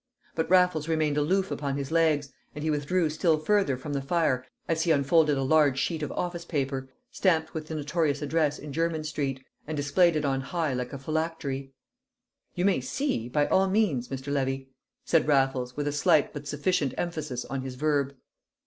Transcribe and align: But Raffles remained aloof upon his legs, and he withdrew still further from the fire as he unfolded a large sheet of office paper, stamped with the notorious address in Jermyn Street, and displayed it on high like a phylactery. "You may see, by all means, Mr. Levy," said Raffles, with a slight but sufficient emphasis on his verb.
But 0.33 0.49
Raffles 0.49 0.87
remained 0.87 1.15
aloof 1.17 1.51
upon 1.51 1.77
his 1.77 1.91
legs, 1.91 2.33
and 2.55 2.63
he 2.63 2.71
withdrew 2.71 3.07
still 3.11 3.37
further 3.37 3.77
from 3.77 3.93
the 3.93 4.01
fire 4.01 4.43
as 4.67 4.81
he 4.81 4.89
unfolded 4.89 5.37
a 5.37 5.43
large 5.43 5.77
sheet 5.77 6.01
of 6.01 6.11
office 6.13 6.43
paper, 6.43 6.89
stamped 7.11 7.53
with 7.53 7.67
the 7.67 7.75
notorious 7.75 8.23
address 8.23 8.57
in 8.57 8.73
Jermyn 8.73 9.03
Street, 9.03 9.45
and 9.67 9.77
displayed 9.77 10.15
it 10.15 10.25
on 10.25 10.41
high 10.41 10.73
like 10.73 10.91
a 10.91 10.97
phylactery. 10.97 11.71
"You 12.55 12.65
may 12.65 12.81
see, 12.81 13.29
by 13.29 13.45
all 13.45 13.69
means, 13.69 14.07
Mr. 14.07 14.33
Levy," 14.33 14.71
said 15.05 15.27
Raffles, 15.27 15.77
with 15.77 15.87
a 15.87 15.91
slight 15.91 16.33
but 16.33 16.47
sufficient 16.47 16.95
emphasis 16.97 17.45
on 17.45 17.61
his 17.61 17.75
verb. 17.75 18.15